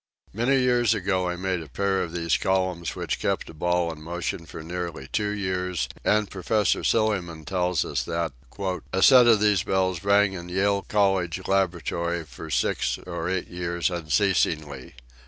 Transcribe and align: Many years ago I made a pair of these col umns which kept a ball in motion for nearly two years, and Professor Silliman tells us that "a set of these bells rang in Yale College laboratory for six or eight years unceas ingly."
Many 0.33 0.57
years 0.61 0.95
ago 0.95 1.29
I 1.29 1.35
made 1.35 1.61
a 1.61 1.69
pair 1.69 2.01
of 2.01 2.11
these 2.11 2.35
col 2.35 2.73
umns 2.75 2.95
which 2.95 3.19
kept 3.19 3.51
a 3.51 3.53
ball 3.53 3.91
in 3.93 4.01
motion 4.01 4.47
for 4.47 4.63
nearly 4.63 5.07
two 5.07 5.29
years, 5.29 5.87
and 6.03 6.27
Professor 6.27 6.83
Silliman 6.83 7.45
tells 7.45 7.85
us 7.85 8.01
that 8.05 8.31
"a 8.91 9.03
set 9.03 9.27
of 9.27 9.39
these 9.39 9.61
bells 9.61 10.03
rang 10.03 10.33
in 10.33 10.49
Yale 10.49 10.81
College 10.81 11.47
laboratory 11.47 12.23
for 12.25 12.49
six 12.49 12.97
or 13.05 13.29
eight 13.29 13.49
years 13.49 13.91
unceas 13.91 14.43
ingly." 14.45 14.93